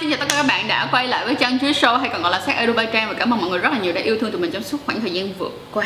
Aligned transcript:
xin 0.00 0.10
chào 0.10 0.18
tất 0.18 0.26
cả 0.28 0.36
các 0.36 0.46
bạn 0.46 0.68
đã 0.68 0.88
quay 0.92 1.08
lại 1.08 1.24
với 1.24 1.34
Trang 1.34 1.58
Chuối 1.58 1.72
Show 1.72 1.98
hay 1.98 2.08
còn 2.08 2.22
gọi 2.22 2.32
là 2.32 2.40
Sắc 2.46 2.56
Edu 2.56 2.72
Trang 2.92 3.08
và 3.08 3.14
cảm 3.14 3.32
ơn 3.32 3.40
mọi 3.40 3.50
người 3.50 3.58
rất 3.58 3.72
là 3.72 3.78
nhiều 3.78 3.92
đã 3.92 4.00
yêu 4.00 4.18
thương 4.20 4.30
tụi 4.30 4.40
mình 4.40 4.50
trong 4.50 4.62
suốt 4.62 4.78
khoảng 4.86 5.00
thời 5.00 5.10
gian 5.10 5.32
vừa 5.38 5.50
qua. 5.72 5.84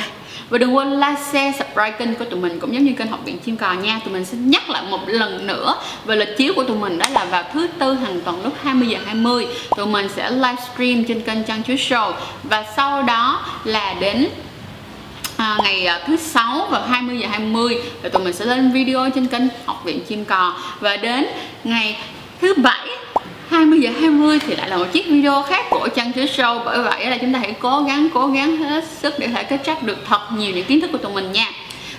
Và 0.48 0.58
đừng 0.58 0.76
quên 0.76 1.00
like, 1.00 1.20
share, 1.32 1.52
subscribe 1.58 1.90
kênh 1.90 2.14
của 2.14 2.24
tụi 2.24 2.40
mình 2.40 2.60
cũng 2.60 2.74
giống 2.74 2.84
như 2.84 2.92
kênh 2.92 3.08
Học 3.08 3.20
viện 3.24 3.38
Chim 3.38 3.56
Cò 3.56 3.72
nha. 3.72 4.00
Tụi 4.04 4.14
mình 4.14 4.24
xin 4.24 4.50
nhắc 4.50 4.70
lại 4.70 4.82
một 4.90 5.00
lần 5.06 5.46
nữa 5.46 5.74
về 6.04 6.16
lịch 6.16 6.36
chiếu 6.36 6.52
của 6.56 6.64
tụi 6.64 6.76
mình 6.76 6.98
đó 6.98 7.06
là 7.10 7.24
vào 7.24 7.44
thứ 7.52 7.68
tư 7.78 7.94
hàng 7.94 8.20
tuần 8.20 8.44
lúc 8.44 8.54
20 8.62 8.88
giờ 8.88 8.98
20 9.06 9.46
Tụi 9.76 9.86
mình 9.86 10.08
sẽ 10.08 10.30
livestream 10.30 11.04
trên 11.04 11.20
kênh 11.20 11.44
Trang 11.44 11.62
Chuối 11.62 11.76
Show. 11.76 12.12
Và 12.42 12.64
sau 12.76 13.02
đó 13.02 13.46
là 13.64 13.94
đến 14.00 14.28
à, 15.36 15.58
ngày 15.62 15.86
à, 15.86 16.00
thứ 16.06 16.16
sáu 16.16 16.66
vào 16.70 16.82
20 16.82 17.18
giờ 17.18 17.28
20 17.30 17.78
thì 18.02 18.08
tụi 18.08 18.24
mình 18.24 18.32
sẽ 18.32 18.44
lên 18.44 18.72
video 18.72 19.10
trên 19.14 19.26
kênh 19.26 19.42
Học 19.66 19.82
viện 19.84 20.00
Chim 20.08 20.24
Cò. 20.24 20.54
Và 20.80 20.96
đến 20.96 21.26
ngày 21.64 21.98
thứ 22.40 22.54
bảy 22.54 22.88
20 23.50 23.80
giờ 23.80 23.90
20 24.00 24.38
thì 24.38 24.56
lại 24.56 24.68
là 24.68 24.76
một 24.76 24.86
chiếc 24.92 25.06
video 25.06 25.42
khác 25.42 25.64
của 25.70 25.88
Trang 25.96 26.12
Chứa 26.12 26.24
Show. 26.24 26.64
Bởi 26.64 26.82
vậy 26.82 27.06
là 27.06 27.16
chúng 27.16 27.32
ta 27.32 27.38
hãy 27.38 27.54
cố 27.60 27.82
gắng, 27.82 28.08
cố 28.14 28.26
gắng 28.26 28.56
hết 28.56 28.84
sức 28.84 29.18
để 29.18 29.26
thể 29.26 29.44
kết 29.44 29.60
trắc 29.64 29.82
được 29.82 29.98
thật 30.08 30.20
nhiều 30.36 30.54
những 30.54 30.64
kiến 30.64 30.80
thức 30.80 30.92
của 30.92 30.98
tụi 30.98 31.12
mình 31.12 31.32
nha. 31.32 31.46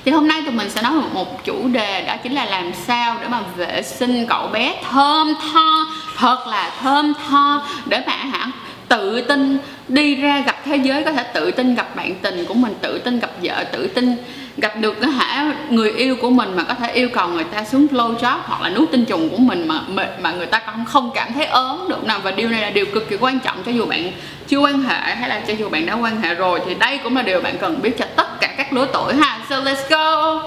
Thì 0.06 0.12
hôm 0.12 0.28
nay 0.28 0.42
tụi 0.42 0.52
mình 0.52 0.70
sẽ 0.70 0.82
nói 0.82 0.92
một, 0.92 1.08
một 1.14 1.46
chủ 1.46 1.68
đề 1.68 2.06
đó 2.06 2.16
chính 2.24 2.34
là 2.34 2.46
làm 2.46 2.72
sao 2.88 3.18
để 3.22 3.28
mà 3.28 3.42
vệ 3.58 3.82
sinh 3.82 4.26
cậu 4.28 4.48
bé 4.48 4.76
thơm 4.92 5.34
tho 5.54 5.88
thật 6.18 6.48
là 6.48 6.72
thơm 6.82 7.14
tho 7.28 7.68
để 7.86 8.02
mà 8.08 8.14
hả 8.14 8.52
tự 8.88 9.22
tin 9.22 9.58
đi 9.88 10.16
ra 10.16 10.44
gặp 10.46 10.56
thế 10.66 10.76
giới 10.76 11.04
có 11.04 11.12
thể 11.12 11.24
tự 11.24 11.52
tin 11.52 11.76
gặp 11.76 11.96
bạn 11.96 12.16
tình 12.22 12.46
của 12.46 12.54
mình 12.54 12.74
tự 12.82 13.00
tin 13.00 13.20
gặp 13.20 13.32
vợ 13.44 13.64
tự 13.64 13.88
tin 13.88 14.16
gặp 14.58 14.78
được 14.78 15.02
cái 15.02 15.12
hả 15.12 15.54
người 15.70 15.92
yêu 15.92 16.16
của 16.22 16.30
mình 16.30 16.56
mà 16.56 16.64
có 16.64 16.74
thể 16.74 16.94
yêu 16.94 17.10
cầu 17.14 17.28
người 17.28 17.44
ta 17.44 17.64
xuống 17.64 17.88
blow 17.92 18.16
job 18.16 18.38
hoặc 18.44 18.62
là 18.62 18.70
nuốt 18.70 18.92
tinh 18.92 19.06
trùng 19.06 19.30
của 19.30 19.38
mình 19.38 19.68
mà 19.68 19.82
mà 20.22 20.32
người 20.32 20.46
ta 20.46 20.62
không 20.66 20.86
không 20.86 21.12
cảm 21.16 21.34
thấy 21.34 21.46
ớn 21.46 21.88
được 21.90 22.04
nào. 22.04 22.20
Và 22.24 22.32
điều 22.32 22.50
này 22.50 22.62
là 22.62 22.70
điều 22.70 22.86
cực 22.86 23.10
kỳ 23.10 23.18
quan 23.20 23.40
trọng 23.40 23.64
cho 23.64 23.72
dù 23.72 23.86
bạn 23.86 24.12
chưa 24.48 24.60
quan 24.60 24.84
hệ 24.84 25.16
hay 25.16 25.30
là 25.30 25.42
cho 25.48 25.54
dù 25.54 25.70
bạn 25.70 25.86
đã 25.86 25.94
quan 25.94 26.22
hệ 26.22 26.36
rồi, 26.36 26.60
thì 26.66 26.76
đây 26.76 27.00
cũng 27.04 27.16
là 27.16 27.22
điều 27.22 27.42
bạn 27.42 27.58
cần 27.58 27.82
biết 27.82 27.98
cho 27.98 28.06
tất 28.16 28.42
cả 28.42 28.54
các 28.58 28.74
lứa 28.74 28.88
tuổi 28.94 29.14
ha. 29.14 29.40
So 29.50 29.56
let's 29.56 29.90
go! 29.90 30.42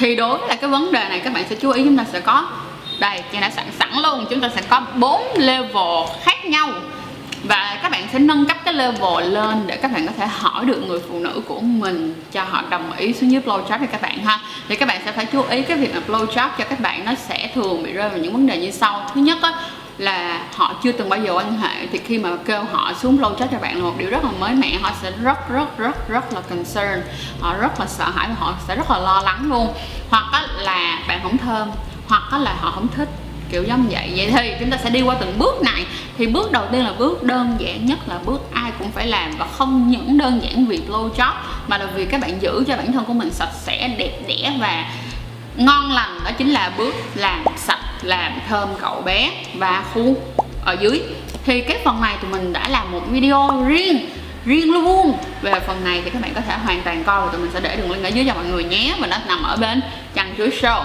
Thì 0.00 0.16
đối 0.16 0.38
với 0.38 0.56
cái 0.56 0.70
vấn 0.70 0.92
đề 0.92 1.08
này 1.08 1.20
các 1.20 1.32
bạn 1.32 1.44
sẽ 1.50 1.56
chú 1.56 1.70
ý 1.70 1.84
chúng 1.84 1.96
ta 1.96 2.04
sẽ 2.12 2.20
có 2.20 2.48
đây 2.98 3.22
chị 3.32 3.38
đã 3.40 3.50
sẵn 3.50 3.66
sẵn 3.78 3.88
luôn. 4.02 4.26
Chúng 4.30 4.40
ta 4.40 4.48
sẽ 4.54 4.62
có 4.68 4.82
bốn 4.94 5.22
level 5.36 6.08
khác 6.22 6.44
nhau. 6.44 6.68
Và 7.44 7.78
các 7.82 7.92
bạn 7.92 8.08
sẽ 8.12 8.18
nâng 8.18 8.46
cấp 8.46 8.56
cái 8.64 8.74
level 8.74 9.32
lên 9.32 9.66
để 9.66 9.76
các 9.76 9.92
bạn 9.92 10.06
có 10.06 10.12
thể 10.16 10.26
hỏi 10.26 10.64
được 10.64 10.82
người 10.86 11.00
phụ 11.08 11.18
nữ 11.18 11.42
của 11.46 11.60
mình 11.60 12.14
cho 12.32 12.44
họ 12.44 12.62
đồng 12.70 12.92
ý 12.96 13.12
xuống 13.12 13.30
dưới 13.30 13.42
blow 13.46 13.62
job 13.64 13.78
cho 13.80 13.86
các 13.92 14.02
bạn 14.02 14.18
ha. 14.18 14.40
Thì 14.68 14.76
các 14.76 14.88
bạn 14.88 15.00
sẽ 15.04 15.12
phải 15.12 15.26
chú 15.26 15.42
ý 15.42 15.62
cái 15.62 15.76
việc 15.76 15.94
mà 15.94 16.00
blow 16.08 16.26
job 16.26 16.48
cho 16.58 16.64
các 16.64 16.80
bạn 16.80 17.04
nó 17.04 17.12
sẽ 17.14 17.50
thường 17.54 17.82
bị 17.82 17.92
rơi 17.92 18.08
vào 18.08 18.18
những 18.18 18.32
vấn 18.32 18.46
đề 18.46 18.56
như 18.56 18.70
sau. 18.70 19.10
Thứ 19.14 19.20
nhất 19.20 19.38
á, 19.42 19.52
là 20.00 20.40
họ 20.54 20.74
chưa 20.82 20.92
từng 20.92 21.08
bao 21.08 21.20
giờ 21.20 21.32
quan 21.32 21.58
hệ. 21.58 21.86
Thì 21.92 21.98
khi 21.98 22.18
mà 22.18 22.30
kêu 22.46 22.64
họ 22.72 22.92
xuống 23.00 23.18
blow 23.18 23.36
job 23.36 23.46
cho 23.52 23.58
bạn 23.58 23.76
là 23.76 23.82
một 23.82 23.94
điều 23.98 24.10
rất 24.10 24.24
là 24.24 24.30
mới 24.40 24.54
mẻ. 24.54 24.78
Họ 24.82 24.92
sẽ 25.02 25.12
rất 25.22 25.48
rất 25.48 25.78
rất 25.78 26.08
rất 26.08 26.32
là 26.32 26.40
concern 26.40 27.02
họ 27.40 27.54
rất 27.60 27.80
là 27.80 27.86
sợ 27.86 28.10
hãi 28.14 28.28
và 28.28 28.34
họ 28.38 28.54
sẽ 28.68 28.76
rất 28.76 28.90
là 28.90 28.98
lo 28.98 29.20
lắng 29.24 29.48
luôn. 29.48 29.74
Hoặc 30.10 30.24
là 30.58 30.98
bạn 31.08 31.20
không 31.22 31.38
thơm, 31.38 31.70
hoặc 32.08 32.40
là 32.40 32.54
họ 32.60 32.70
không 32.70 32.88
thích. 32.96 33.08
Kiểu 33.50 33.64
giống 33.64 33.86
vậy. 33.90 34.12
Vậy 34.16 34.30
thì 34.32 34.54
chúng 34.60 34.70
ta 34.70 34.76
sẽ 34.76 34.90
đi 34.90 35.02
qua 35.02 35.16
từng 35.20 35.38
bước 35.38 35.62
này. 35.62 35.86
Thì 36.18 36.26
bước 36.26 36.52
đầu 36.52 36.66
tiên 36.72 36.84
là 36.84 36.92
bước 36.98 37.22
đơn 37.22 37.56
giản 37.58 37.86
nhất, 37.86 37.98
là 38.06 38.18
bước 38.24 38.40
ai 38.52 38.72
cũng 38.78 38.90
phải 38.90 39.06
làm 39.06 39.30
và 39.38 39.46
không 39.46 39.90
những 39.90 40.18
đơn 40.18 40.42
giản 40.42 40.66
vì 40.66 40.80
blow 40.88 41.10
job 41.10 41.32
mà 41.68 41.78
là 41.78 41.86
vì 41.86 42.04
các 42.04 42.20
bạn 42.20 42.42
giữ 42.42 42.64
cho 42.66 42.76
bản 42.76 42.92
thân 42.92 43.04
của 43.04 43.12
mình 43.12 43.30
sạch 43.30 43.52
sẽ, 43.54 43.88
đẹp 43.88 44.18
đẽ 44.26 44.52
và 44.60 44.90
ngon 45.56 45.92
lành. 45.92 46.20
Đó 46.24 46.30
chính 46.38 46.52
là 46.52 46.72
bước 46.76 46.94
làm 47.14 47.44
sạch 47.56 47.80
làm 48.02 48.32
thơm 48.48 48.68
cậu 48.80 49.02
bé 49.02 49.30
và 49.54 49.84
khu 49.94 50.16
ở 50.64 50.76
dưới. 50.80 51.02
Thì 51.44 51.60
cái 51.60 51.78
phần 51.84 52.00
này 52.00 52.16
tụi 52.22 52.30
mình 52.30 52.52
đã 52.52 52.68
làm 52.68 52.92
một 52.92 53.00
video 53.10 53.64
riêng 53.68 54.10
riêng 54.44 54.72
luôn. 54.72 55.18
Về 55.42 55.60
phần 55.60 55.84
này 55.84 56.02
thì 56.04 56.10
các 56.10 56.22
bạn 56.22 56.34
có 56.34 56.40
thể 56.40 56.56
hoàn 56.64 56.82
toàn 56.82 57.04
coi 57.04 57.26
và 57.26 57.32
tụi 57.32 57.40
mình 57.40 57.50
sẽ 57.52 57.60
để 57.60 57.76
đường 57.76 57.90
link 57.90 58.04
ở 58.04 58.08
dưới 58.08 58.24
cho 58.26 58.34
mọi 58.34 58.44
người 58.44 58.64
nhé 58.64 58.96
và 59.00 59.06
nó 59.06 59.16
nằm 59.28 59.42
ở 59.42 59.56
bên 59.56 59.82
chăn 60.14 60.34
chuối 60.38 60.50
show. 60.50 60.84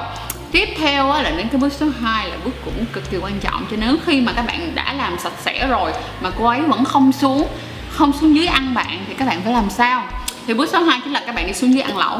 Tiếp 0.51 0.69
theo 0.77 1.07
là 1.07 1.31
đến 1.37 1.47
cái 1.51 1.61
bước 1.61 1.73
số 1.73 1.85
2 2.01 2.29
là 2.29 2.35
bước 2.45 2.51
cũng 2.65 2.85
cực 2.93 3.11
kỳ 3.11 3.17
quan 3.17 3.39
trọng. 3.39 3.65
Cho 3.71 3.77
nếu 3.79 3.97
khi 4.05 4.21
mà 4.21 4.33
các 4.35 4.45
bạn 4.47 4.75
đã 4.75 4.93
làm 4.93 5.19
sạch 5.19 5.33
sẽ 5.39 5.67
rồi 5.67 5.91
mà 6.21 6.31
cô 6.39 6.45
ấy 6.45 6.61
vẫn 6.61 6.85
không 6.85 7.11
xuống 7.11 7.47
không 7.89 8.13
xuống 8.13 8.35
dưới 8.35 8.47
ăn 8.47 8.73
bạn 8.73 9.05
thì 9.07 9.13
các 9.13 9.27
bạn 9.27 9.41
phải 9.41 9.53
làm 9.53 9.69
sao? 9.69 10.07
Thì 10.47 10.53
bước 10.53 10.69
số 10.69 10.83
2 10.83 10.99
chính 11.03 11.13
là 11.13 11.23
các 11.25 11.35
bạn 11.35 11.47
đi 11.47 11.53
xuống 11.53 11.73
dưới 11.73 11.81
ăn 11.81 11.97
lẩu. 11.97 12.19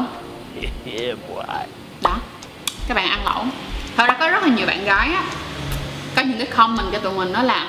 Đó. 2.02 2.16
Các 2.88 2.94
bạn 2.94 3.08
ăn 3.08 3.24
lẩu 3.24 3.44
thật 3.96 4.04
ra 4.08 4.16
có 4.20 4.28
rất 4.28 4.42
là 4.42 4.48
nhiều 4.48 4.66
bạn 4.66 4.84
gái 4.84 5.08
á, 5.12 5.22
có 6.16 6.22
những 6.22 6.38
cái 6.38 6.46
comment 6.46 6.92
cho 6.92 6.98
tụi 6.98 7.12
mình 7.12 7.32
đó 7.32 7.42
là, 7.42 7.66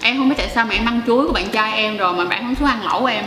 em 0.00 0.18
không 0.18 0.28
biết 0.28 0.34
tại 0.38 0.48
sao 0.54 0.66
mà 0.66 0.74
em 0.74 0.86
ăn 0.86 1.00
chuối 1.06 1.26
của 1.26 1.32
bạn 1.32 1.48
trai 1.48 1.72
em 1.72 1.96
rồi 1.96 2.12
mà 2.12 2.24
bạn 2.24 2.42
không 2.42 2.54
xuống 2.54 2.68
ăn 2.68 2.82
lẩu 2.82 3.04
em. 3.04 3.24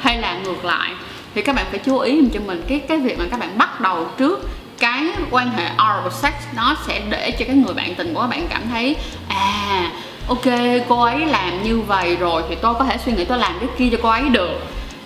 Hay 0.00 0.18
là 0.18 0.38
ngược 0.38 0.64
lại, 0.64 0.90
thì 1.34 1.42
các 1.42 1.56
bạn 1.56 1.66
phải 1.70 1.80
chú 1.84 1.98
ý 1.98 2.22
cho 2.34 2.40
mình 2.46 2.64
cái 2.68 2.78
cái 2.88 2.98
việc 2.98 3.18
mà 3.18 3.24
các 3.30 3.40
bạn 3.40 3.58
bắt 3.58 3.80
đầu 3.80 4.08
trước 4.18 4.50
cái 4.78 5.04
quan 5.30 5.50
hệ 5.50 5.64
oral 5.64 6.12
sex 6.12 6.32
nó 6.56 6.76
sẽ 6.86 7.02
để 7.10 7.30
cho 7.30 7.44
cái 7.46 7.56
người 7.56 7.74
bạn 7.74 7.94
tình 7.94 8.14
của 8.14 8.20
các 8.20 8.26
bạn 8.26 8.46
cảm 8.50 8.62
thấy 8.70 8.96
à 9.28 9.90
ok, 10.28 10.44
cô 10.88 11.02
ấy 11.02 11.26
làm 11.26 11.62
như 11.62 11.80
vậy 11.80 12.16
rồi 12.16 12.42
thì 12.48 12.56
tôi 12.62 12.74
có 12.74 12.84
thể 12.84 12.98
suy 13.04 13.12
nghĩ 13.12 13.24
tôi 13.24 13.38
làm 13.38 13.52
cái 13.60 13.68
kia 13.78 13.88
cho 13.92 13.98
cô 14.02 14.08
ấy 14.08 14.28
được. 14.28 14.50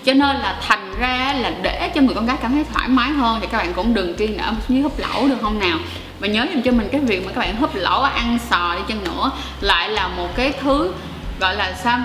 Cho 0.04 0.12
nên 0.12 0.36
là 0.36 0.58
thành 0.68 0.94
ra 0.98 1.34
là 1.40 1.52
để 1.62 1.90
cho 1.94 2.00
người 2.00 2.14
con 2.14 2.26
gái 2.26 2.36
cảm 2.42 2.52
thấy 2.52 2.64
thoải 2.74 2.88
mái 2.88 3.10
hơn 3.10 3.38
thì 3.40 3.46
các 3.52 3.58
bạn 3.58 3.72
cũng 3.72 3.94
đừng 3.94 4.14
kiên 4.14 4.36
nở 4.36 4.52
dưới 4.68 4.82
húp 4.82 4.98
lẩu 4.98 5.28
được 5.28 5.36
không 5.42 5.58
nào? 5.58 5.78
Và 6.20 6.28
nhớ 6.28 6.46
dùm 6.54 6.62
cho 6.62 6.72
mình 6.72 6.88
cái 6.92 7.00
việc 7.00 7.26
mà 7.26 7.32
các 7.32 7.40
bạn 7.40 7.56
húp 7.56 7.74
lẩu 7.74 8.02
ăn 8.02 8.38
sò 8.50 8.74
đi 8.74 8.82
chăng 8.88 9.04
nữa 9.04 9.30
lại 9.60 9.88
là 9.88 10.08
một 10.08 10.36
cái 10.36 10.52
thứ, 10.60 10.92
gọi 11.40 11.54
là 11.56 11.72
sao? 11.72 11.98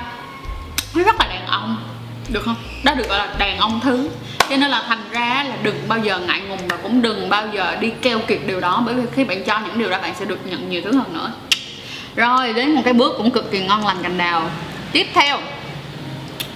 Nó 0.96 1.03
rất 1.03 1.16
là 1.20 1.28
đàn 1.28 1.48
ông. 1.48 1.78
Được 2.30 2.42
không? 2.46 2.56
Đó 2.84 2.94
được 2.94 3.09
gọi 3.09 3.18
là 3.18 3.28
đàn 3.38 3.58
ông 3.58 3.80
thứ. 3.84 4.09
Cho 4.50 4.58
nên 4.58 4.72
là 4.72 4.84
thành 4.88 5.02
ra 5.12 5.46
là 5.50 5.56
đừng 5.64 5.76
bao 5.88 6.00
giờ 6.00 6.20
ngại 6.20 6.42
ngùng 6.48 6.68
và 6.68 6.78
cũng 6.78 7.02
đừng 7.02 7.30
bao 7.30 7.48
giờ 7.53 7.76
đi 7.76 7.92
keo 8.02 8.20
kiệt 8.20 8.40
điều 8.48 8.59
đó, 8.59 8.84
bởi 8.86 8.96
vì 8.96 9.03
khi 9.16 9.24
bạn 9.24 9.44
cho 9.44 9.59
những 9.59 9.80
điều 9.80 9.90
đó 9.90 10.00
bạn 10.02 10.14
sẽ 10.20 10.26
được 10.26 10.40
nhận 10.46 10.70
nhiều 10.70 10.82
thứ 10.86 10.94
hơn 10.94 11.14
nữa. 11.14 11.32
Rồi, 12.16 12.53
đến 12.53 12.76
một 12.76 12.82
cái 12.86 12.94
bước 12.94 13.14
cũng 13.18 13.32
cực 13.32 13.52
kỳ 13.52 13.59
ngon 13.59 13.88
lành 13.88 14.03
cành 14.03 14.18
đào. 14.18 14.50
Tiếp 14.92 15.08
theo 15.14 15.38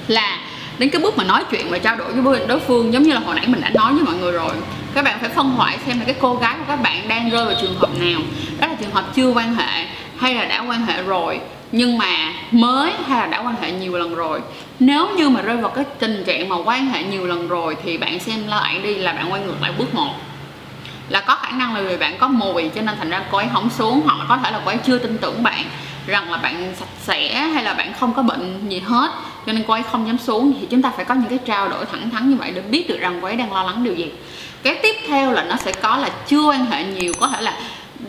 là 0.07 0.37
đến 0.77 0.89
cái 0.89 1.01
bước 1.01 1.17
mà 1.17 1.23
nói 1.23 1.43
chuyện 1.51 1.69
và 1.69 1.77
trao 1.77 1.95
đổi 1.95 2.13
với 2.13 2.45
đối 2.47 2.59
phương, 2.59 2.93
giống 2.93 3.03
như 3.03 3.13
là 3.13 3.19
hồi 3.19 3.35
nãy 3.35 3.47
mình 3.47 3.61
đã 3.61 3.69
nói 3.69 3.93
với 3.93 4.03
mọi 4.03 4.15
người 4.15 4.31
rồi 4.31 4.51
các 4.93 5.05
bạn 5.05 5.19
phải 5.19 5.29
phân 5.29 5.57
loại 5.57 5.77
xem 5.85 5.99
là 5.99 6.05
cái 6.05 6.15
cô 6.19 6.35
gái 6.35 6.55
của 6.59 6.65
các 6.67 6.81
bạn 6.81 7.07
đang 7.07 7.29
rơi 7.29 7.45
vào 7.45 7.55
trường 7.61 7.79
hợp 7.79 7.89
nào. 7.99 8.19
Đó 8.59 8.67
là 8.67 8.75
trường 8.81 8.91
hợp 8.91 9.15
chưa 9.15 9.31
quan 9.31 9.55
hệ 9.55 9.85
hay 10.17 10.35
là 10.35 10.45
đã 10.45 10.63
quan 10.67 10.85
hệ 10.85 11.03
rồi, 11.03 11.39
nhưng 11.71 11.97
mà 11.97 12.33
mới 12.51 12.91
hay 13.07 13.19
là 13.19 13.25
đã 13.25 13.39
quan 13.39 13.55
hệ 13.61 13.71
nhiều 13.71 13.97
lần 13.97 14.15
rồi. 14.15 14.41
Nếu 14.79 15.09
như 15.17 15.29
mà 15.29 15.41
rơi 15.41 15.57
vào 15.57 15.71
cái 15.71 15.85
tình 15.99 16.23
trạng 16.27 16.49
mà 16.49 16.55
quan 16.65 16.85
hệ 16.85 17.03
nhiều 17.03 17.27
lần 17.27 17.47
rồi 17.47 17.75
thì 17.83 17.97
bạn 17.97 18.19
xem 18.19 18.47
lại 18.47 18.79
đi 18.83 18.95
là 18.95 19.13
bạn 19.13 19.31
quay 19.31 19.41
ngược 19.41 19.61
lại 19.61 19.71
bước 19.77 19.95
một. 19.95 20.13
Là 21.09 21.21
có 21.21 21.35
khả 21.35 21.51
năng 21.51 21.75
là 21.75 21.81
vì 21.81 21.97
bạn 21.97 22.17
có 22.17 22.27
mùi 22.27 22.69
cho 22.69 22.81
nên 22.81 22.95
thành 22.97 23.09
ra 23.09 23.23
cô 23.31 23.37
ấy 23.37 23.47
không 23.53 23.69
xuống, 23.69 24.01
hoặc 24.05 24.19
là 24.19 24.25
có 24.29 24.37
thể 24.37 24.51
là 24.51 24.61
cô 24.65 24.71
ấy 24.71 24.77
chưa 24.85 24.97
tin 24.97 25.17
tưởng 25.17 25.43
bạn, 25.43 25.65
rằng 26.07 26.31
là 26.31 26.37
bạn 26.37 26.73
sạch 26.79 26.89
sẽ 26.99 27.41
hay 27.41 27.63
là 27.63 27.73
bạn 27.73 27.93
không 27.99 28.13
có 28.13 28.21
bệnh 28.21 28.69
gì 28.69 28.79
hết, 28.79 29.11
cho 29.45 29.53
nên 29.53 29.63
cô 29.67 29.73
ấy 29.73 29.83
không 29.91 30.07
dám 30.07 30.17
xuống. 30.17 30.53
Thì 30.59 30.67
chúng 30.69 30.81
ta 30.81 30.91
phải 30.95 31.05
có 31.05 31.15
những 31.15 31.29
cái 31.29 31.39
trao 31.45 31.69
đổi 31.69 31.85
thẳng 31.85 32.09
thắn 32.09 32.29
như 32.29 32.35
vậy 32.35 32.51
để 32.55 32.61
biết 32.61 32.89
được 32.89 32.99
rằng 32.99 33.19
cô 33.21 33.27
ấy 33.27 33.35
đang 33.35 33.53
lo 33.53 33.63
lắng 33.63 33.83
điều 33.83 33.93
gì 33.93 34.11
cái 34.63 34.75
tiếp 34.83 34.95
theo 35.07 35.31
là 35.31 35.43
nó 35.43 35.55
sẽ 35.55 35.71
có 35.71 35.97
là 35.97 36.09
chưa 36.27 36.49
quan 36.49 36.65
hệ 36.65 36.83
nhiều, 36.83 37.13
có 37.19 37.27
thể 37.27 37.41
là 37.41 37.53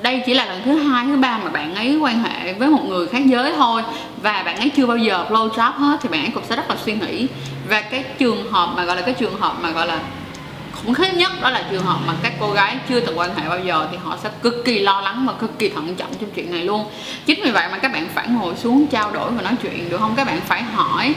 đây 0.02 0.22
chỉ 0.26 0.34
là 0.34 0.44
lần 0.44 0.62
thứ 0.64 0.76
hai, 0.76 1.06
thứ 1.06 1.16
ba 1.16 1.38
mà 1.44 1.50
bạn 1.50 1.74
ấy 1.74 1.96
quan 1.96 2.22
hệ 2.22 2.52
với 2.52 2.68
một 2.68 2.84
người 2.84 3.06
khác 3.06 3.22
giới 3.26 3.52
thôi, 3.56 3.82
và 4.22 4.42
bạn 4.42 4.56
ấy 4.56 4.70
chưa 4.76 4.86
bao 4.86 4.96
giờ 4.96 5.26
blow 5.30 5.50
job 5.50 5.72
hết 5.72 5.98
thì 6.02 6.08
bạn 6.08 6.24
ấy 6.24 6.30
cũng 6.34 6.44
sẽ 6.48 6.56
rất 6.56 6.70
là 6.70 6.76
suy 6.84 6.92
nghĩ. 6.92 7.26
Và 7.68 7.80
cái 7.80 8.04
trường 8.18 8.52
hợp 8.52 8.72
mà 8.76 8.84
gọi 8.84 8.96
là 8.96 9.02
cái 9.02 9.14
trường 9.14 9.40
hợp 9.40 9.54
mà 9.60 9.70
gọi 9.70 9.86
là 9.86 9.98
khủng 10.72 10.94
khiếp 10.94 11.14
nhất 11.14 11.32
đó 11.42 11.50
là 11.50 11.64
trường 11.70 11.84
hợp 11.84 11.98
mà 12.06 12.12
các 12.22 12.32
cô 12.40 12.52
gái 12.52 12.76
chưa 12.88 13.00
từng 13.00 13.18
quan 13.18 13.34
hệ 13.36 13.48
bao 13.48 13.58
giờ 13.58 13.88
thì 13.90 13.96
họ 14.04 14.16
sẽ 14.22 14.30
cực 14.42 14.64
kỳ 14.64 14.78
lo 14.78 15.00
lắng 15.00 15.26
và 15.26 15.32
cực 15.32 15.58
kỳ 15.58 15.68
thận 15.68 15.94
trọng 15.94 16.10
trong 16.20 16.30
chuyện 16.30 16.52
này 16.52 16.64
luôn. 16.64 16.84
Chính 17.26 17.40
vì 17.44 17.50
vậy 17.50 17.68
mà 17.72 17.78
các 17.78 17.92
bạn 17.92 18.08
phải 18.14 18.28
ngồi 18.28 18.54
xuống 18.56 18.86
trao 18.86 19.10
đổi 19.12 19.30
và 19.30 19.42
nói 19.42 19.52
chuyện, 19.62 19.90
được 19.90 19.98
không? 20.00 20.14
Các 20.16 20.26
bạn 20.26 20.40
phải 20.40 20.62
hỏi. 20.62 21.14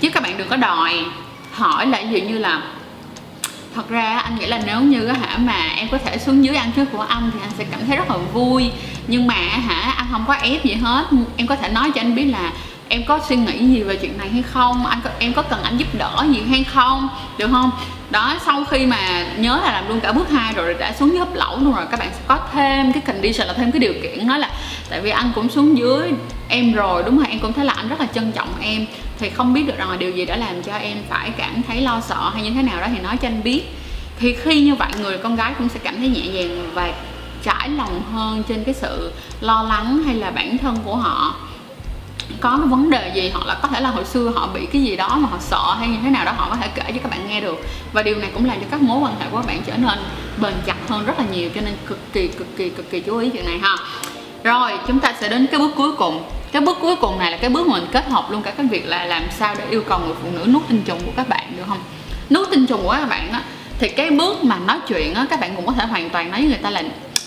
Chứ 0.00 0.10
các 0.10 0.22
bạn 0.22 0.38
đừng 0.38 0.48
có 0.48 0.56
đòi 0.56 1.04
hỏi 1.52 1.86
là 1.86 2.00
ví 2.10 2.20
dụ 2.20 2.28
như 2.28 2.38
là 2.38 2.62
thật 3.76 3.88
ra 3.88 4.18
anh 4.18 4.38
nghĩ 4.38 4.46
là 4.46 4.60
nếu 4.66 4.80
như 4.80 5.08
hả 5.08 5.38
mà 5.38 5.68
em 5.76 5.88
có 5.88 5.98
thể 5.98 6.18
xuống 6.18 6.44
dưới 6.44 6.56
ăn 6.56 6.72
trước 6.76 6.84
của 6.92 7.00
anh 7.00 7.30
thì 7.34 7.40
anh 7.42 7.50
sẽ 7.58 7.64
cảm 7.70 7.80
thấy 7.86 7.96
rất 7.96 8.10
là 8.10 8.16
vui. 8.16 8.70
Nhưng 9.06 9.26
mà 9.26 9.34
hả, 9.34 9.94
anh 9.96 10.06
không 10.10 10.24
có 10.26 10.34
ép 10.34 10.64
gì 10.64 10.74
hết. 10.74 11.04
Em 11.36 11.46
có 11.46 11.56
thể 11.56 11.68
nói 11.68 11.90
cho 11.94 12.00
anh 12.00 12.14
biết 12.14 12.24
là 12.24 12.52
em 12.88 13.04
có 13.04 13.20
suy 13.28 13.36
nghĩ 13.36 13.58
gì 13.58 13.82
về 13.82 13.96
chuyện 13.96 14.18
này 14.18 14.28
hay 14.28 14.42
không? 14.42 14.86
Anh 14.86 15.00
có 15.04 15.10
em 15.18 15.32
có 15.32 15.42
cần 15.42 15.62
anh 15.62 15.76
giúp 15.76 15.88
đỡ 15.98 16.26
gì 16.30 16.42
hay 16.50 16.64
không? 16.64 17.08
Được 17.38 17.48
không? 17.50 17.70
Đó, 18.10 18.36
sau 18.46 18.64
khi 18.64 18.86
mà 18.86 19.26
nhớ 19.38 19.60
là 19.64 19.72
làm 19.72 19.88
luôn 19.88 20.00
cả 20.00 20.12
bước 20.12 20.30
hai 20.30 20.52
rồi, 20.52 20.74
đã 20.74 20.92
xuống 20.92 21.18
hấp 21.18 21.34
lẩu 21.34 21.58
luôn 21.58 21.74
rồi, 21.74 21.84
các 21.90 22.00
bạn 22.00 22.08
sẽ 22.12 22.20
có 22.26 22.38
thêm 22.52 22.92
cái 22.92 23.02
condition, 23.02 23.46
là 23.46 23.54
thêm 23.54 23.72
cái 23.72 23.80
điều 23.80 23.94
kiện 24.02 24.28
đó 24.28 24.36
là 24.36 24.50
tại 24.90 25.00
vì 25.00 25.10
anh 25.10 25.32
cũng 25.34 25.48
xuống 25.48 25.78
dưới 25.78 26.12
em 26.48 26.72
rồi, 26.72 27.02
đúng 27.06 27.18
rồi, 27.18 27.26
em 27.30 27.40
cũng 27.40 27.52
thấy 27.52 27.64
là 27.64 27.72
anh 27.72 27.88
rất 27.88 28.00
là 28.00 28.06
trân 28.14 28.32
trọng 28.32 28.48
em. 28.60 28.86
Thì 29.18 29.30
không 29.30 29.54
biết 29.54 29.66
được 29.66 29.78
rằng 29.78 29.90
là 29.90 29.96
điều 29.96 30.10
gì 30.10 30.24
đã 30.24 30.36
làm 30.36 30.62
cho 30.62 30.76
em 30.76 30.98
phải 31.08 31.30
cảm 31.30 31.62
thấy 31.68 31.80
lo 31.80 32.00
sợ 32.00 32.30
hay 32.34 32.42
như 32.42 32.50
thế 32.50 32.62
nào 32.62 32.80
đó 32.80 32.86
thì 32.94 32.98
nói 32.98 33.16
cho 33.16 33.28
anh 33.28 33.42
biết. 33.42 33.62
Thì 34.18 34.34
khi 34.34 34.60
như 34.60 34.74
vậy, 34.74 34.88
người 35.00 35.18
con 35.18 35.36
gái 35.36 35.52
cũng 35.58 35.68
sẽ 35.68 35.80
cảm 35.82 35.96
thấy 35.96 36.08
nhẹ 36.08 36.26
nhàng 36.26 36.70
và 36.74 36.92
trải 37.42 37.68
lòng 37.68 38.02
hơn 38.12 38.42
trên 38.48 38.64
cái 38.64 38.74
sự 38.74 39.12
lo 39.40 39.62
lắng 39.62 40.02
hay 40.06 40.14
là 40.14 40.30
bản 40.30 40.58
thân 40.58 40.76
của 40.84 40.96
họ 40.96 41.34
có 42.40 42.56
cái 42.58 42.66
vấn 42.66 42.90
đề 42.90 43.12
gì 43.14 43.30
hoặc 43.34 43.46
là 43.46 43.54
có 43.62 43.68
thể 43.68 43.80
là 43.80 43.90
hồi 43.90 44.04
xưa 44.04 44.32
họ 44.34 44.48
bị 44.54 44.66
cái 44.72 44.82
gì 44.82 44.96
đó 44.96 45.16
mà 45.16 45.28
họ 45.28 45.36
sợ 45.40 45.74
hay 45.78 45.88
như 45.88 45.98
thế 46.02 46.10
nào 46.10 46.24
đó 46.24 46.32
họ 46.36 46.48
có 46.50 46.56
thể 46.56 46.68
kể 46.74 46.82
cho 46.86 47.00
các 47.02 47.10
bạn 47.10 47.28
nghe 47.28 47.40
được. 47.40 47.66
Và 47.92 48.02
điều 48.02 48.16
này 48.16 48.30
cũng 48.34 48.44
làm 48.44 48.60
cho 48.60 48.66
các 48.70 48.82
mối 48.82 48.98
quan 48.98 49.14
hệ 49.20 49.26
của 49.30 49.36
các 49.36 49.46
bạn 49.46 49.62
trở 49.66 49.76
nên 49.76 49.98
bền 50.42 50.54
chặt 50.66 50.76
hơn 50.88 51.06
rất 51.06 51.18
là 51.18 51.24
nhiều, 51.32 51.50
cho 51.54 51.60
nên 51.60 51.74
cực 51.86 52.12
kỳ 52.12 52.28
cực 52.28 52.56
kỳ 52.56 52.70
cực 52.70 52.90
kỳ 52.90 53.00
chú 53.00 53.18
ý 53.18 53.30
chuyện 53.30 53.46
này 53.46 53.58
ha. 53.58 53.76
Rồi, 54.44 54.72
chúng 54.86 55.00
ta 55.00 55.14
sẽ 55.20 55.28
đến 55.28 55.46
cái 55.46 55.60
bước 55.60 55.70
cuối 55.76 55.92
cùng. 55.92 56.22
Cái 56.52 56.62
bước 56.62 56.78
cuối 56.80 56.96
cùng 56.96 57.18
này 57.18 57.30
là 57.30 57.36
cái 57.36 57.50
bước 57.50 57.66
mà 57.66 57.78
mình 57.78 57.86
kết 57.92 58.08
hợp 58.08 58.30
luôn 58.30 58.42
cả 58.42 58.50
cái 58.50 58.66
việc 58.66 58.88
là 58.88 59.04
làm 59.04 59.22
sao 59.38 59.54
để 59.58 59.64
yêu 59.70 59.82
cầu 59.88 59.98
người 59.98 60.14
phụ 60.22 60.28
nữ 60.34 60.46
nuốt 60.52 60.62
tinh 60.68 60.82
trùng 60.86 60.98
của 61.06 61.12
các 61.16 61.28
bạn 61.28 61.56
được 61.56 61.62
không? 61.68 61.78
Nuốt 62.30 62.50
tinh 62.50 62.66
trùng 62.66 62.82
của 62.82 62.92
các 62.92 63.08
bạn 63.08 63.32
á, 63.32 63.42
thì 63.78 63.88
cái 63.88 64.10
bước 64.10 64.44
mà 64.44 64.58
nói 64.58 64.78
chuyện 64.88 65.14
á, 65.14 65.26
các 65.30 65.40
bạn 65.40 65.56
cũng 65.56 65.66
có 65.66 65.72
thể 65.72 65.86
hoàn 65.86 66.10
toàn 66.10 66.30
nói 66.30 66.40
với 66.40 66.48
người 66.48 66.58
ta 66.58 66.70
là 66.70 66.82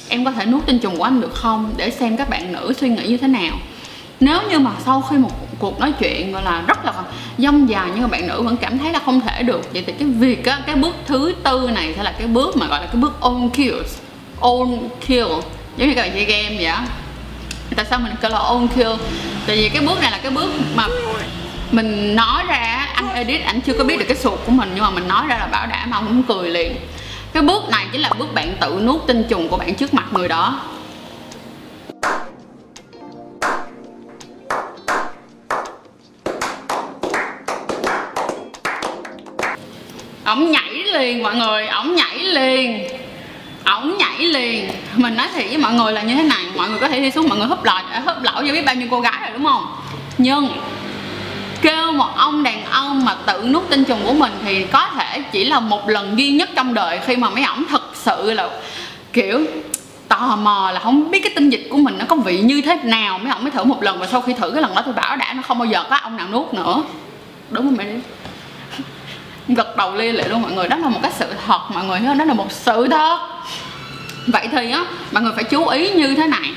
em 0.10 0.26
có 0.26 0.32
thể 0.32 0.46
nuốt 0.46 0.66
tinh 0.66 0.80
trùng 0.80 0.98
của 0.98 1.04
anh 1.04 1.22
được 1.22 1.34
không? 1.34 1.74
Để 1.78 1.92
xem 1.92 2.18
các 2.18 2.30
bạn 2.30 2.54
nữ 2.54 2.74
suy 2.78 2.90
nghĩ 2.90 3.08
như 3.08 3.18
thế 3.18 3.28
nào 3.28 3.54
nếu 4.20 4.42
như 4.50 4.60
mà 4.60 4.72
sau 4.86 5.02
khi 5.02 5.18
một 5.18 5.32
cuộc 5.60 5.80
nói 5.80 5.94
chuyện, 6.00 6.32
gọi 6.32 6.44
là, 6.44 6.64
rất 6.68 6.86
là 6.86 6.94
dông 7.38 7.70
dài 7.70 7.90
nhưng 7.94 8.02
mà 8.02 8.08
bạn 8.08 8.28
nữ 8.28 8.42
vẫn 8.42 8.58
cảm 8.58 8.80
thấy 8.80 8.94
là 8.94 9.00
không 9.06 9.22
thể 9.22 9.44
được, 9.44 9.74
vậy 9.74 9.84
thì 9.88 9.94
cái 9.94 10.08
việc 10.08 10.46
á, 10.46 10.60
cái 10.66 10.76
bước 10.76 10.96
thứ 11.06 11.36
tư 11.44 11.70
này 11.74 11.94
sẽ 11.98 12.04
là 12.04 12.12
cái 12.18 12.28
bước 12.28 12.58
mà, 12.58 12.68
gọi 12.68 12.82
là, 12.82 12.86
cái 12.86 12.96
bước 12.96 13.22
on 13.22 13.50
kill 13.50 13.76
on 14.42 14.78
kill. 15.08 15.28
Giống 15.78 15.90
như 15.90 15.94
các 15.96 16.02
bạn 16.02 16.12
chơi 16.14 16.26
game 16.26 16.56
vậy 16.56 16.66
á. 16.66 16.86
Tại 17.76 17.86
sao 17.90 18.00
mình 18.00 18.14
kêu 18.22 18.32
là 18.32 18.38
on 18.38 18.68
kill? 18.68 18.92
Tại 19.48 19.56
vì 19.56 19.70
cái 19.70 19.82
bước 19.82 20.02
này 20.02 20.12
là 20.12 20.20
cái 20.24 20.32
bước 20.32 20.50
mà 20.76 20.88
mình 21.72 22.16
nói 22.16 22.44
ra 22.48 22.88
anh 22.94 23.14
edit 23.14 23.42
anh 23.42 23.62
chưa 23.62 23.74
có 23.74 23.84
biết 23.84 23.98
được 23.98 24.06
cái 24.08 24.18
sụt 24.18 24.40
của 24.46 24.52
mình 24.52 24.72
nhưng 24.76 24.84
mà 24.84 24.90
mình 24.90 25.08
nói 25.08 25.28
ra 25.28 25.38
là 25.38 25.46
bảo 25.46 25.68
đảm 25.68 25.92
ông 25.92 26.08
cũng 26.08 26.24
cười 26.24 26.50
liền. 26.50 26.76
Cái 27.34 27.44
bước 27.44 27.70
này 27.70 27.86
chính 27.92 28.02
là 28.02 28.10
bước 28.20 28.34
bạn 28.34 28.58
tự 28.62 28.82
nuốt 28.84 29.08
tinh 29.08 29.24
trùng 29.30 29.50
của 29.50 29.58
bạn 29.58 29.76
trước 29.76 29.94
mặt 29.94 30.06
người 30.12 30.28
đó. 30.28 30.60
Ổng 40.30 40.52
nhảy 40.52 40.74
liền 40.74 41.24
mọi 41.24 41.36
người 41.36 41.68
ổng 41.68 41.96
nhảy 41.96 42.20
liền. 42.20 42.88
Ổng 43.64 43.98
nhảy 43.98 44.20
liền. 44.20 44.70
Mình 44.96 45.16
nói 45.16 45.28
thiệt 45.34 45.46
với 45.48 45.58
mọi 45.58 45.74
người 45.74 45.94
là 45.94 46.02
như 46.02 46.16
thế 46.16 46.24
này 46.24 46.46
mọi 46.58 46.70
người 46.70 46.80
có 46.80 46.88
thể 46.88 47.00
đi 47.00 47.12
xuống 47.12 47.30
mọi 47.30 47.38
người 47.38 47.48
húp 47.48 47.64
lọt, 47.64 47.82
húp 48.06 48.16
lẩu 48.22 48.36
cho 48.36 48.54
biết 48.54 48.66
bao 48.66 48.76
nhiêu 48.76 48.88
cô 48.92 49.02
gái 49.02 49.18
rồi 49.22 49.30
đúng 49.34 49.46
không? 49.46 49.66
Nhưng 50.18 50.50
kêu 51.62 51.92
một 51.92 52.10
ông 52.16 52.44
đàn 52.44 52.66
ông 52.66 53.06
mà 53.06 53.16
tự 53.26 53.44
nuốt 53.44 53.70
tinh 53.70 53.84
trùng 53.84 54.00
của 54.06 54.14
mình 54.14 54.32
thì 54.46 54.64
có 54.64 54.88
thể 54.88 55.22
chỉ 55.32 55.46
là 55.46 55.60
một 55.60 55.90
lần 55.90 56.20
duy 56.20 56.32
nhất 56.32 56.50
trong 56.56 56.74
đời 56.74 57.00
khi 57.06 57.16
mà 57.16 57.30
mấy 57.30 57.44
ổng 57.44 57.64
thật 57.70 57.84
sự 57.94 58.34
là 58.34 58.50
kiểu 59.14 59.46
tò 60.08 60.36
mò 60.36 60.72
là 60.74 60.80
không 60.80 61.12
biết 61.12 61.20
cái 61.20 61.32
tinh 61.36 61.50
dịch 61.50 61.68
của 61.70 61.78
mình 61.78 61.98
nó 61.98 62.06
có 62.06 62.16
vị 62.16 62.40
như 62.40 62.62
thế 62.62 62.76
nào. 62.84 63.20
Mấy 63.20 63.32
ổng 63.32 63.44
mới 63.44 63.52
thử 63.52 63.64
một 63.64 63.84
lần 63.84 64.00
và 64.00 64.08
sau 64.08 64.22
khi 64.22 64.34
thử 64.34 64.52
cái 64.52 64.62
lần 64.62 64.76
đó 64.76 64.82
tôi 64.86 64.94
bảo 64.94 65.16
đã 65.16 65.34
nó 65.34 65.42
không 65.42 65.60
bao 65.60 65.66
giờ 65.66 65.84
có 65.90 65.96
ông 65.96 66.18
nào 66.18 66.28
nuốt 66.32 66.54
nữa. 66.54 66.84
Đúng 67.50 67.66
không 67.66 67.76
mẹ 67.78 67.84
đi 67.84 68.00
gật 69.56 69.78
đầu 69.78 69.96
lia 69.96 70.12
lệ 70.12 70.28
luôn 70.28 70.42
mọi 70.42 70.52
người. 70.52 70.68
Đó 70.68 70.78
là 70.78 70.90
một 70.90 71.00
cái 71.04 71.12
sự 71.20 71.26
thật 71.48 71.60
mọi 71.74 71.86
người 71.86 72.00
đó 72.18 72.26
là 72.26 72.34
một 72.34 72.52
sự 72.52 72.88
thật. 72.88 73.20
Vậy 74.28 74.48
thì 74.52 74.72
á, 74.72 74.86
mọi 75.12 75.24
người 75.24 75.34
phải 75.36 75.44
chú 75.44 75.68
ý 75.68 75.90
như 75.90 76.16
thế 76.16 76.28
này. 76.28 76.52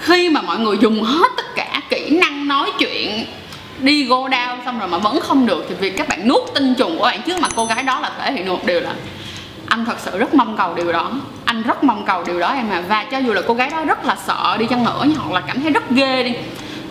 Khi 0.00 0.28
mà 0.30 0.42
mọi 0.42 0.58
người 0.58 0.78
dùng 0.80 1.02
hết 1.02 1.28
tất 1.36 1.54
cả 1.56 1.80
kỹ 1.90 2.18
năng 2.20 2.48
nói 2.48 2.72
chuyện, 2.78 3.24
đi 3.78 4.04
go 4.04 4.16
down 4.16 4.56
xong 4.64 4.78
rồi 4.78 4.88
mà 4.88 4.98
vẫn 4.98 5.20
không 5.20 5.46
được 5.46 5.66
thì 5.68 5.74
việc 5.74 5.96
các 5.96 6.08
bạn 6.08 6.28
nuốt 6.28 6.42
tinh 6.54 6.74
trùng 6.74 6.98
của 6.98 7.04
bạn 7.04 7.22
trước 7.22 7.40
mặt 7.40 7.50
cô 7.56 7.64
gái 7.64 7.82
đó 7.82 8.00
là 8.00 8.10
thể 8.18 8.32
hiện 8.32 8.48
một 8.48 8.66
điều 8.66 8.80
là 8.80 8.94
anh 9.66 9.84
thật 9.84 9.96
sự 9.98 10.18
rất 10.18 10.34
mong 10.34 10.56
cầu 10.56 10.74
điều 10.74 10.92
đó. 10.92 11.10
Anh 11.44 11.62
rất 11.62 11.84
mong 11.84 12.04
cầu 12.04 12.24
điều 12.24 12.40
đó 12.40 12.54
em 12.54 12.70
à 12.70 12.82
và 12.88 13.04
cho 13.04 13.18
dù 13.18 13.32
là 13.32 13.42
cô 13.46 13.54
gái 13.54 13.70
đó 13.70 13.84
rất 13.84 14.04
là 14.04 14.16
sợ 14.26 14.56
đi 14.58 14.66
chăng 14.66 14.84
nữa 14.84 15.06
hoặc 15.18 15.32
là 15.32 15.40
cảm 15.40 15.60
thấy 15.60 15.70
rất 15.70 15.90
ghê 15.90 16.22
đi, 16.22 16.32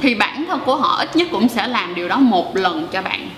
thì 0.02 0.16
bản 0.16 0.46
thân 0.48 0.60
của 0.66 0.76
họ 0.76 0.98
ít 0.98 1.16
nhất 1.16 1.28
cũng 1.32 1.50
sẽ 1.50 1.68
làm 1.68 1.96
điều 1.96 2.08
đó 2.08 2.18
một 2.18 2.58
lần 2.58 2.88
cho 2.92 3.02
bạn 3.02 3.30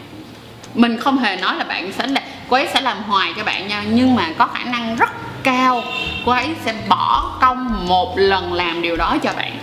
mình 0.74 1.00
không 1.00 1.18
hề 1.18 1.36
nói 1.36 1.56
là 1.56 1.64
bạn 1.64 1.92
sẽ 1.92 2.08
là, 2.08 2.22
cô 2.50 2.58
ấy 2.58 2.68
sẽ 2.74 2.82
làm 2.82 3.04
hoài 3.04 3.34
cho 3.38 3.44
bạn 3.44 3.68
nha, 3.68 3.84
nhưng 3.90 4.16
mà 4.16 4.30
có 4.38 4.48
khả 4.48 4.64
năng 4.64 4.96
rất 4.96 5.10
cao 5.44 5.84
cô 6.26 6.32
ấy 6.32 6.48
sẽ 6.66 6.74
bỏ 6.90 7.38
công 7.42 7.88
một 7.88 8.18
lần 8.18 8.54
làm 8.54 8.82
điều 8.82 8.96
đó 8.96 9.18
cho 9.24 9.34
bạn. 9.38 9.58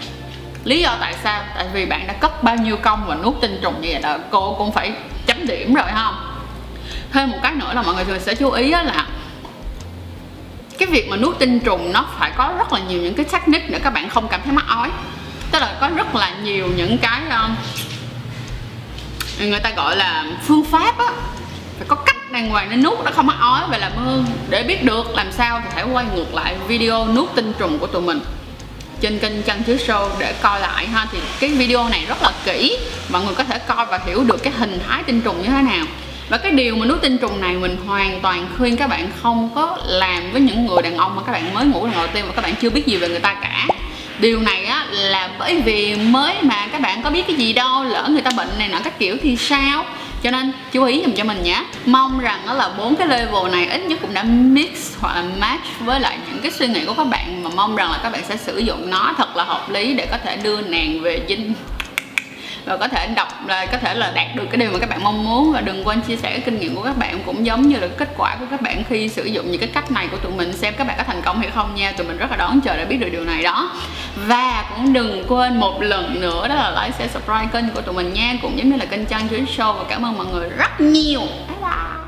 Lý 0.64 0.82
do 0.82 0.96
tại 1.00 1.14
sao? 1.22 1.42
Tại 1.54 1.66
vì 1.72 1.86
bạn 1.86 2.06
đã 2.06 2.12
cất 2.12 2.42
bao 2.42 2.56
nhiêu 2.56 2.76
công 2.76 3.04
và 3.06 3.14
nuốt 3.14 3.34
tinh 3.40 3.58
trùng 3.62 3.80
như 3.80 3.88
vậy 3.92 4.02
là 4.02 4.18
cô 4.30 4.54
cũng 4.58 4.72
phải 4.72 4.92
chấm 5.26 5.46
điểm 5.46 5.74
rồi 5.74 5.86
không? 5.94 6.14
Thêm 7.12 7.30
một 7.30 7.38
cái 7.42 7.52
nữa 7.52 7.72
là 7.74 7.82
mọi 7.82 7.94
người 7.94 8.20
sẽ 8.20 8.34
chú 8.34 8.50
ý 8.50 8.70
là 8.70 9.06
cái 10.78 10.88
việc 10.88 11.08
mà 11.08 11.16
nuốt 11.16 11.38
tinh 11.38 11.60
trùng 11.60 11.92
nó 11.92 12.04
phải 12.18 12.30
có 12.36 12.52
rất 12.58 12.72
là 12.72 12.80
nhiều 12.88 13.02
những 13.02 13.14
cái 13.14 13.26
technique 13.32 13.68
để 13.68 13.78
các 13.78 13.90
bạn 13.90 14.08
không 14.08 14.28
cảm 14.28 14.40
thấy 14.44 14.52
mắc 14.52 14.64
ói. 14.68 14.90
Tức 15.50 15.58
là 15.58 15.74
có 15.80 15.88
rất 15.96 16.14
là 16.14 16.30
nhiều 16.42 16.68
những 16.76 16.98
cái 16.98 17.20
um, 17.30 17.54
người 19.38 19.60
ta 19.60 19.70
gọi 19.76 19.96
là 19.96 20.24
phương 20.46 20.64
pháp 20.64 20.98
á, 20.98 21.12
phải 21.78 21.86
có 21.88 21.96
cách 21.96 22.32
đàng 22.32 22.50
hoàng 22.50 22.70
để 22.70 22.76
nuốt 22.76 22.98
nó 23.04 23.10
không 23.10 23.28
có 23.28 23.34
ói 23.38 23.60
và 23.70 23.78
làm 23.78 23.92
ơn 23.96 24.26
để 24.50 24.62
biết 24.62 24.84
được 24.84 25.14
làm 25.14 25.32
sao 25.32 25.60
thì 25.64 25.70
hãy 25.74 25.84
quay 25.84 26.04
ngược 26.14 26.34
lại 26.34 26.56
video 26.68 27.06
nuốt 27.06 27.28
tinh 27.34 27.52
trùng 27.58 27.78
của 27.78 27.86
tụi 27.86 28.02
mình. 28.02 28.20
Trên 29.00 29.18
kênh 29.18 29.42
Chân 29.42 29.62
chứa 29.62 29.76
Show 29.76 30.08
để 30.18 30.34
coi 30.42 30.60
lại 30.60 30.86
ha, 30.86 31.06
thì 31.12 31.18
cái 31.40 31.50
video 31.50 31.88
này 31.88 32.04
rất 32.08 32.22
là 32.22 32.32
kỹ. 32.44 32.78
Mọi 33.08 33.22
người 33.24 33.34
có 33.34 33.44
thể 33.44 33.58
coi 33.58 33.86
và 33.86 34.00
hiểu 34.06 34.24
được 34.24 34.42
cái 34.42 34.52
hình 34.52 34.80
thái 34.88 35.02
tinh 35.02 35.20
trùng 35.20 35.42
như 35.42 35.48
thế 35.48 35.62
nào. 35.62 35.86
Và 36.28 36.38
cái 36.38 36.52
điều 36.52 36.76
mà 36.76 36.86
nuốt 36.86 37.02
tinh 37.02 37.18
trùng 37.18 37.40
này 37.40 37.54
mình 37.54 37.76
hoàn 37.86 38.20
toàn 38.20 38.48
khuyên 38.58 38.76
các 38.76 38.86
bạn 38.86 39.10
không 39.22 39.50
có 39.54 39.78
làm 39.86 40.32
với 40.32 40.40
những 40.40 40.66
người 40.66 40.82
đàn 40.82 40.96
ông 40.96 41.16
mà 41.16 41.22
các 41.26 41.32
bạn 41.32 41.54
mới 41.54 41.64
ngủ 41.64 41.86
lần 41.86 41.94
đầu 41.94 42.06
tiên 42.06 42.24
và 42.26 42.32
các 42.36 42.42
bạn 42.42 42.54
chưa 42.60 42.70
biết 42.70 42.86
gì 42.86 42.96
về 42.96 43.08
người 43.08 43.20
ta 43.20 43.34
cả 43.34 43.66
điều 44.18 44.40
này 44.40 44.64
á, 44.64 44.86
là 44.90 45.30
bởi 45.38 45.60
vì 45.60 45.96
mới 45.96 46.34
mà 46.42 46.66
các 46.72 46.80
bạn 46.80 47.02
có 47.02 47.10
biết 47.10 47.26
cái 47.26 47.36
gì 47.36 47.52
đâu, 47.52 47.84
lỡ 47.84 48.08
người 48.10 48.22
ta 48.22 48.30
bệnh 48.36 48.48
này 48.58 48.68
nọ 48.68 48.78
các 48.84 48.98
kiểu 48.98 49.16
thì 49.22 49.36
sao? 49.36 49.84
Cho 50.22 50.30
nên 50.30 50.52
chú 50.72 50.84
ý 50.84 51.02
dùm 51.04 51.14
cho 51.14 51.24
mình 51.24 51.42
nhé. 51.42 51.64
Mong 51.86 52.20
rằng 52.20 52.40
đó 52.46 52.54
là 52.54 52.70
bốn 52.78 52.96
cái 52.96 53.06
level 53.06 53.52
này 53.52 53.66
ít 53.66 53.84
nhất 53.86 53.98
cũng 54.02 54.14
đã 54.14 54.22
mix 54.22 54.70
hoặc 55.00 55.14
là 55.14 55.24
match 55.38 55.64
với 55.80 56.00
lại 56.00 56.18
những 56.28 56.42
cái 56.42 56.52
suy 56.52 56.66
nghĩ 56.66 56.84
của 56.86 56.94
các 56.94 57.06
bạn 57.06 57.42
mà 57.42 57.50
mong 57.56 57.76
rằng 57.76 57.90
là 57.90 57.98
các 58.02 58.10
bạn 58.10 58.22
sẽ 58.28 58.36
sử 58.36 58.58
dụng 58.58 58.90
nó 58.90 59.14
thật 59.16 59.36
là 59.36 59.44
hợp 59.44 59.70
lý 59.70 59.94
để 59.94 60.06
có 60.10 60.16
thể 60.24 60.36
đưa 60.36 60.60
nàng 60.60 61.00
về 61.02 61.20
dinh 61.28 61.52
và 62.64 62.76
có 62.76 62.88
thể 62.88 63.06
đọc 63.06 63.28
là, 63.46 63.66
có 63.66 63.78
thể 63.78 63.94
là 63.94 64.12
đạt 64.14 64.26
được 64.34 64.44
cái 64.50 64.56
điều 64.56 64.70
mà 64.70 64.78
các 64.78 64.88
bạn 64.88 65.04
mong 65.04 65.24
muốn. 65.24 65.52
Và 65.52 65.60
đừng 65.60 65.84
quên 65.84 66.00
chia 66.00 66.16
sẻ 66.16 66.30
cái 66.30 66.40
kinh 66.40 66.60
nghiệm 66.60 66.76
của 66.76 66.82
các 66.82 66.96
bạn 66.96 67.20
cũng 67.26 67.46
giống 67.46 67.68
như 67.68 67.76
là 67.76 67.88
kết 67.96 68.08
quả 68.16 68.36
của 68.40 68.46
các 68.50 68.60
bạn 68.60 68.82
khi 68.88 69.08
sử 69.08 69.24
dụng 69.24 69.50
những 69.50 69.60
cái 69.60 69.70
cách 69.74 69.90
này 69.90 70.08
của 70.10 70.16
tụi 70.16 70.32
mình 70.32 70.52
xem 70.52 70.74
các 70.78 70.86
bạn 70.86 70.96
có 70.98 71.04
thành 71.04 71.22
công 71.22 71.40
hay 71.40 71.50
không 71.50 71.74
nha. 71.74 71.92
Tụi 71.92 72.06
mình 72.06 72.16
rất 72.16 72.30
là 72.30 72.36
đón 72.36 72.60
chờ 72.60 72.76
để 72.76 72.84
biết 72.84 72.96
được 72.96 73.08
điều 73.12 73.24
này 73.24 73.42
đó. 73.42 73.70
Và 74.16 74.64
cũng 74.76 74.92
đừng 74.92 75.24
quên 75.28 75.60
một 75.60 75.82
lần 75.82 76.20
nữa 76.20 76.48
đó 76.48 76.54
là 76.54 76.70
like, 76.70 76.98
share, 76.98 77.12
subscribe 77.12 77.48
kênh 77.52 77.70
của 77.70 77.80
tụi 77.80 77.94
mình 77.94 78.12
nha. 78.12 78.34
Cũng 78.42 78.58
giống 78.58 78.70
như 78.70 78.76
là 78.76 78.84
kênh 78.84 79.06
Trang 79.06 79.28
Chuyến 79.28 79.44
Show. 79.56 79.72
Và 79.72 79.84
cảm 79.88 80.06
ơn 80.06 80.18
mọi 80.18 80.26
người 80.26 80.48
rất 80.48 80.80
nhiều. 80.80 81.20
Bye 81.20 81.58
bye. 81.62 82.03